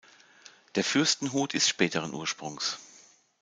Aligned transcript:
Der 0.73 0.83
Fürstenhut 0.83 1.53
ist 1.53 1.67
späteren 1.67 2.15
Ursprungs. 2.15 2.79